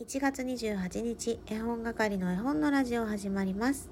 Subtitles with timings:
[0.00, 3.90] 1月28日絵本係の絵本のラジオ始まります。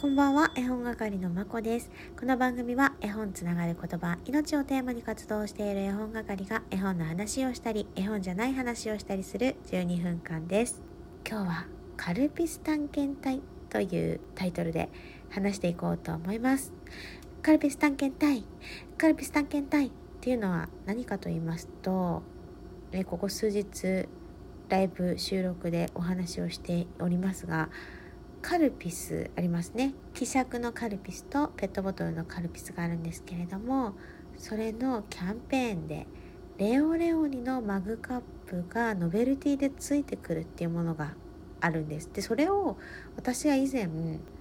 [0.00, 1.90] こんばんは絵本係のまこです。
[2.18, 10.82] この番組は絵本つながる言葉命をテーマに活動している絵本係が絵本の話をしたり絵本じゃない話をしたりする12分間です。
[11.26, 13.40] 今日はカルピス探検隊
[13.70, 14.90] というタイトルで
[15.30, 16.72] 話していこうと思います。
[17.40, 18.44] カルピス探検隊
[18.98, 19.90] カルピス探検隊
[20.20, 22.22] っていうのは何かと言いますと、
[22.92, 24.06] ね、ここ数日
[24.68, 27.70] ライブ収録でお話をしておりますが
[28.42, 29.94] カルピスありますね。
[30.12, 33.94] 希釈のカルピスとペットボトルのカルピスがあるんですけれども
[34.36, 36.06] それのキャンペーンで
[36.58, 41.14] レオレオニのマグカップがノベルティでついてくるっていうものが
[41.62, 42.10] あるんです。
[42.12, 42.76] でそれを
[43.16, 43.88] 私は以前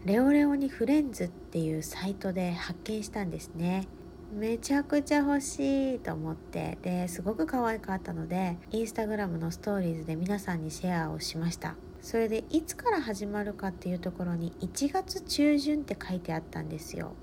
[0.03, 3.87] レオレオニフレンズっていうサイトで発見したんですね。
[4.31, 11.75] めちゃくちゃ欲しいと思ってですごく可愛かったのでインスタグラムのストーリーズで皆さんにシェアをしました。
[12.01, 17.13] それでいつから始まるかっていうところに1月中旬って書いてあったんですよ。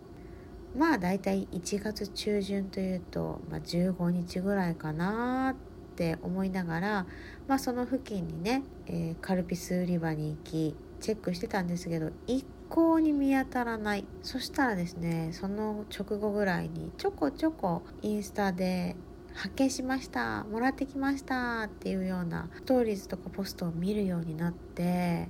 [0.77, 5.55] まあだいたい1月中旬というと、まあ、15日ぐらいかなっ
[5.95, 7.07] て思いながら、
[7.49, 14.05] まあ、その付近にね、えー、カルピス売り場に行きチェックしてたんですけど一向に見当たらない。
[14.23, 18.97] そしたらですねその直後ぐらいにちょこちょこインスタで
[19.37, 25.29] 発見しましたもらってきましたっていうようなストーリーズとかポストを見るようになって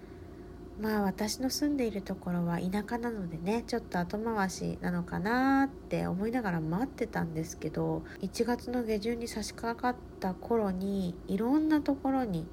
[0.80, 12.46] まあ私の住んでいるところは田舎なのでねちょっと後回しなのかなって思いながら待ってたんですけど1月の下旬に差し掛かった頃にいろんなところに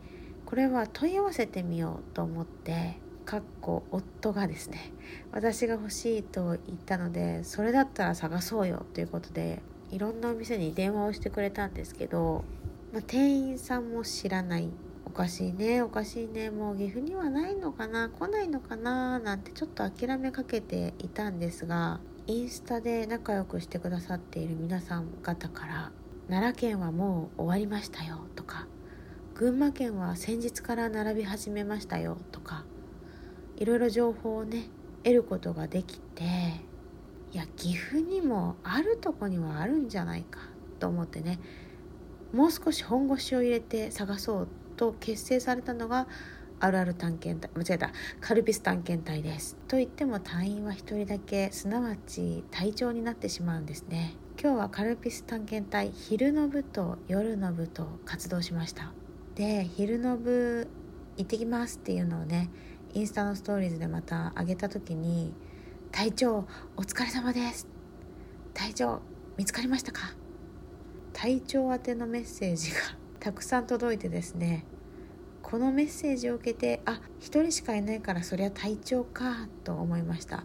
[0.46, 4.92] これは問い合わせてみようと思ってかっこ夫がですね
[5.32, 12.44] 私が欲しいと言ったのでそれだったら探そうよということでいろんなお店に電話をしてくれたんですけど、
[12.92, 14.70] まあ、店員さんも知らない。
[15.06, 25.92] おかしいねおかしいねもう岐阜にはないのかな来ないのかななんてちょっと諦めかけていたんですがインスタで仲良くしてくださっている皆さん方から
[26.30, 28.66] 「奈良県はもう終わりましたよ」とか
[29.36, 32.66] 「群馬県は先日から並び始めましたよ」とか
[33.58, 34.70] いろいろ情報をね
[35.04, 36.24] 得ることができて
[37.32, 40.40] いや岐阜にもあるとこにはあるんじゃないか
[40.80, 41.40] と思ってね
[42.34, 46.08] もう少し本腰を入れて探そうと結成されたのが
[46.60, 47.92] あるある探検隊間違えた
[48.22, 49.58] カルピス探検隊です。
[49.68, 54.16] と言っても隊員は1人だけすなわち隊長になってしまうんですね。
[54.42, 58.94] 今日はカルピス探検隊昼の部と夜の部と活動しました。
[59.36, 60.70] で昼の部
[61.18, 62.50] 行ってきますっていうのをね
[62.94, 65.34] インスタのストーリーズでまた上げた時に
[65.92, 66.46] 「隊長
[66.78, 67.68] お疲れ様です」
[68.54, 69.02] 「隊長
[69.36, 70.14] 見つかりましたか?」
[71.12, 72.78] 隊長宛てのメッセージが
[73.20, 74.66] たくさん届いてですね
[75.42, 80.44] このメッセージを受けてあ一人しかいないからそりゃ隊長かと思いました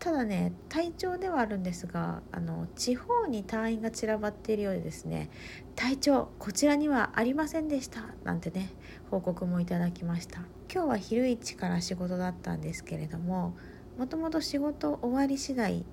[0.00, 5.30] ただね隊長ではあるんですがあの地方に隊員が散らばっているようでですね
[5.76, 8.70] 隊長こちらにはありませんでしたなんてね
[9.10, 10.40] 報告もいただきました。
[10.72, 13.56] 今日は昼一から仕事だったんですけれども
[13.98, 15.84] もともと仕事終わり次第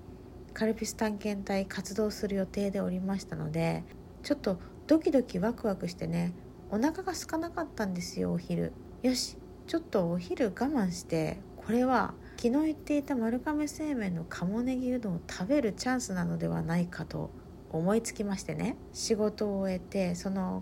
[0.54, 3.84] カルピス探検隊活動する予定でおりましたので
[4.24, 6.34] ちょっとドキドキワクワクしてね
[6.70, 8.72] お腹が空かなかったんですよお昼。
[9.02, 17.32] よしちょっとお昼我慢してこれは昨日言っていた丸亀製麺の鴨ネギうどんを食べるチャンスなのではないかと
[17.72, 18.78] 思いつきましてね。
[18.94, 20.62] 仕事を終えてその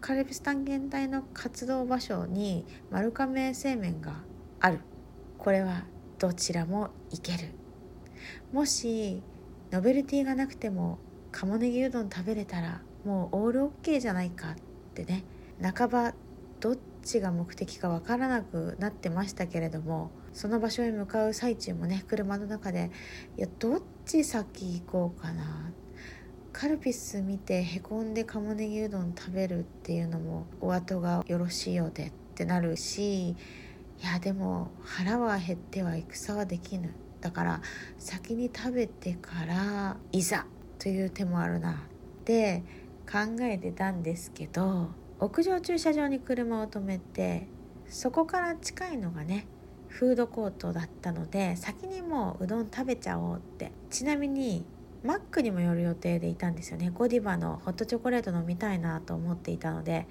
[0.00, 4.14] カルピス探検隊の活動場所に丸亀製麺が
[4.60, 4.80] ある。
[5.36, 5.84] これは
[6.18, 7.50] どちらもいける。
[8.50, 9.22] もし
[9.70, 11.00] ノベルティがなくても
[11.32, 14.54] 鴨ネギうどん食べれたらもうオールオッケーじゃないかっ
[14.94, 15.24] てね。
[15.60, 16.14] 半ば
[16.60, 22.90] どっちが目的かわからなくなってましたけれどもその場所へ向かう最中もね車の中で
[23.36, 25.72] いやどっち先行こうかな。
[26.52, 33.36] カルピス見てへこんで鴨ネギうどん食べるっていうのもお後がよろしいようでってなるしい
[34.02, 36.92] やでも腹は減っては戦はできぬ。
[37.20, 37.62] だから
[37.98, 40.46] 先に食べてからいざ
[40.78, 41.86] という手もあるな。
[42.20, 42.62] って
[43.10, 47.46] 考えてたんですけど屋上駐車場に車を止めて
[47.88, 49.46] そこから近いのがね
[49.90, 53.72] フードコートだったので先にもううどん食べちゃおうって。
[53.90, 54.64] ちなみに
[55.02, 56.90] マックにも寄る予定でいたんですよね。
[56.94, 60.06] ゴディバのホットチョコレート飲みたいなと思っていたので。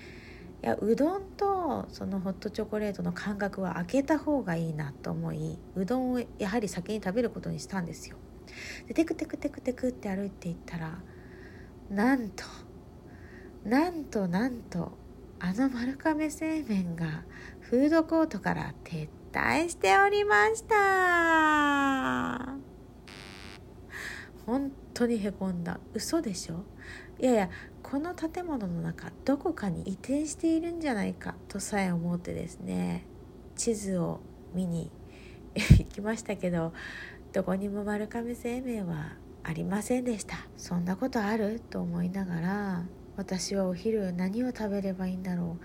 [0.61, 8.17] いやうどんとそのホットチョコレートの間隔は空けた方がいいなと思いうどんをやはり先に食べることにしたんですよ。
[8.87, 10.99] でテクテクテクテクって歩いていったら
[11.89, 12.43] なんと
[13.63, 14.91] なんとなんと
[15.39, 17.23] あの丸亀製麺が
[17.61, 22.55] フードコートから撤退しておりました。
[24.45, 25.79] 本当にへこんだ。
[25.93, 26.65] 嘘でしょ？
[27.19, 27.49] いやいや
[27.83, 33.05] この建物の中どこかに移転しているんじゃないかとさえ思ってですね
[33.55, 34.21] 地図を
[34.53, 34.89] 見に
[35.55, 36.73] 行きましたけど
[37.33, 39.13] どこにも丸亀製麺は
[39.43, 40.35] ありませんでした。
[40.57, 41.61] そんなことある？
[41.69, 42.83] と思いながら
[43.19, 45.57] 私はお昼何を食べればいいんだろ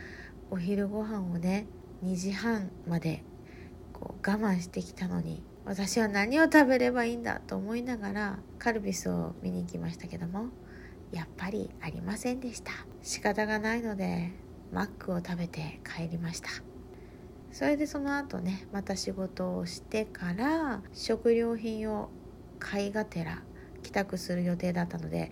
[0.50, 0.54] う。
[0.56, 1.68] お昼ご飯をね
[2.04, 3.22] 2時半まで
[3.92, 10.46] こう我慢してきたのに私は何を食べればいいんだと思いながらカルピスを見に行きましたけども
[11.12, 12.72] やっぱりありませんでした。
[13.02, 14.32] 仕方がないので
[14.72, 16.48] マックを食べて帰りました。
[17.52, 22.08] それでその後ねまた仕事をしてから食料品を
[22.58, 23.44] 買いがてら
[23.84, 25.30] 帰宅する予定だったので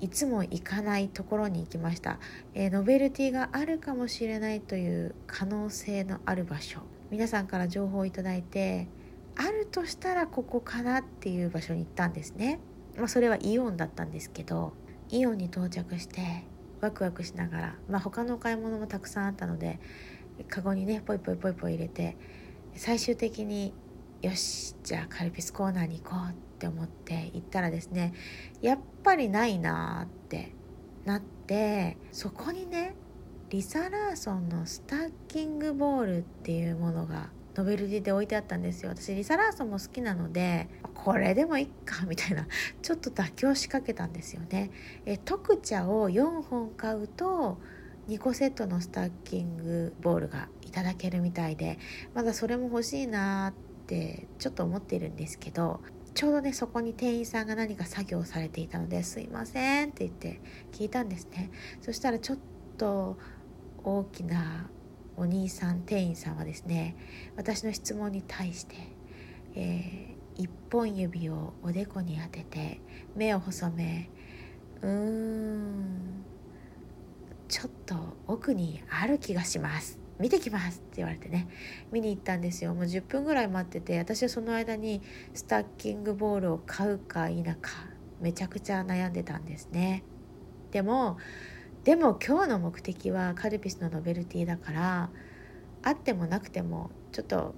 [0.00, 2.18] いつも行かないところに行きました、
[2.54, 6.80] えー、ノベルティがあるかもしれないという可能性のある場所。
[7.10, 8.86] 皆さんから情報をいただいて
[9.36, 12.60] あるとしたらここかなっていう場所に行ったんですね、
[12.96, 14.72] まあ、それはイオンだったんですけど
[15.08, 16.44] イオンに到着して
[16.80, 19.80] ワクワクしながら、まあ、他のお買い物もたくさんあったので
[20.48, 22.16] カゴにねポイポイポイポイ入れて
[22.74, 23.74] 最終的に
[24.22, 28.12] よしじゃあカルピスコーナーに行こうっって思って行ったらですね
[28.60, 30.52] やっぱりないなって
[31.06, 32.94] なってそこにね
[33.48, 38.90] リサ・ラーソンのスタッキングボールっていうものがノベルティで置いてあったんですよ。
[38.90, 42.46] 私リサ・ラーソンも好きなのでこれでもいっかみたいな
[42.82, 44.70] ちょっと妥協しかけたんですよね。
[45.06, 47.58] え特茶を4本買うと
[48.08, 51.78] 2個セットのスタッキングボールがいただけるみたいで
[52.14, 55.80] まだそれも欲しいなってちょっと思ってるんですけど
[56.14, 60.40] ちょうどねそこに店員さんが何か作業されていたので「すいません」って言って
[60.72, 61.50] 聞いたんですね。
[61.80, 62.38] そしたらちょっ
[62.76, 63.16] と
[63.84, 64.68] 大きな
[65.16, 66.96] お兄さん店員さんはですね
[67.36, 68.74] 私の質問に対して、
[69.54, 72.80] えー、一本指をおでこに当てて
[73.14, 74.10] 目を細め
[74.82, 76.24] うーん
[77.48, 77.96] ちょっと
[78.26, 79.99] 奥にある気がします。
[80.20, 81.48] 見てきますって言われてね
[81.90, 85.00] 見に行ったんですよもう10分ぐらい待ってて私はその間に
[85.34, 87.56] スタッキングボールを買うか否か
[88.20, 90.04] めちゃくちゃ悩んでたんですね
[90.70, 91.16] でも
[91.84, 95.10] でも今日の目的はカルピスのノベルティだから
[95.82, 97.54] あってもなくてもちょっと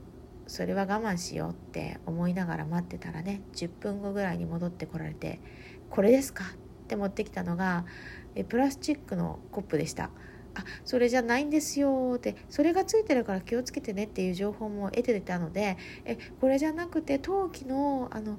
[0.46, 5.40] それは我慢しようって思いながら待ってたらね10分後ぐらいに戻ってこられて
[5.90, 6.44] 「これですか?」
[6.84, 7.84] って持ってきたのが
[8.48, 10.10] プラスチックのコップでした。
[10.54, 18.38] あそれじゃないんですよってそれがついてるから気をつけてねっていう情報も得てたのでえこれじゃなくて陶器のあの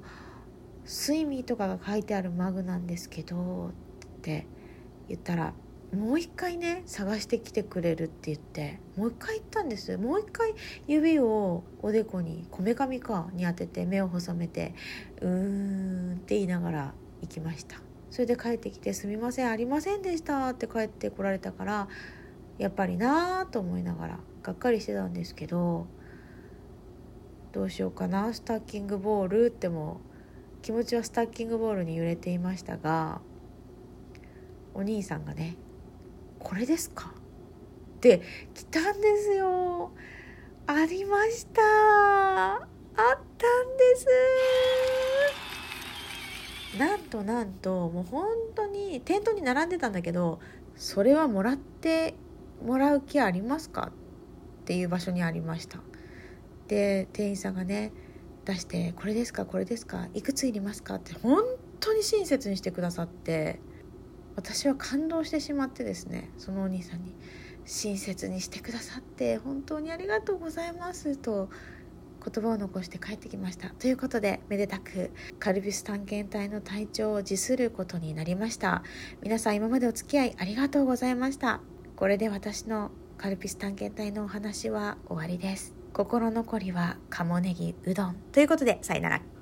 [0.86, 3.70] 睡眠とかが書いてあるマグなんですけどっ
[4.20, 4.46] て
[5.08, 5.54] 言ったら
[5.94, 9.96] もう一回ね探してきてくれるって言ってもう一回行ったんです。
[9.96, 10.54] もう一回
[10.86, 14.74] 指をおでこにこめかみかに当てて目を細めて
[15.20, 17.93] うーんって言いながら行きました。
[18.14, 21.88] それで帰ってきて「すみませんありませんでした」って帰ってこられたから
[22.58, 25.88] やっぱりなあと思いながらがっかりしてたんですけど
[27.50, 30.00] どうしようかなスタッキングボールっても
[30.62, 33.20] 気持ちはスタッキングボールに揺れていましたが
[34.74, 35.56] お兄さんがね
[36.38, 37.10] 「これですか?」
[37.98, 38.22] って
[38.54, 39.90] 来たんですよ
[40.68, 42.73] ありました
[47.14, 50.40] となんともう本当に店頭に並んでたんだけど
[50.74, 52.14] それはもらって
[52.66, 53.92] もらう気ありますか
[54.62, 55.78] っていう場所にありました
[56.66, 57.92] で店員さんがね
[58.44, 61.44] 出して「これですかこれですかいくついりますか?」って本
[61.78, 63.60] 当に親切にしてくださって
[64.34, 67.14] 私は感動してしまってですねそのお兄さんに
[67.64, 71.48] 「親切にしてくださって本当にありがとうございます」と
[72.24, 73.70] 言葉を残して帰ってきました。
[73.70, 78.82] ということでめでたくカルピス探検隊の隊長を辞することになりました。
[79.22, 81.60] 皆さん今までお付き合いありがとうございました。
[81.96, 85.74] これで私のカルピス探検隊のお話は終わりです。
[85.92, 88.16] 心残りは鴨ネギうどん。
[88.32, 89.33] ということでさよなら。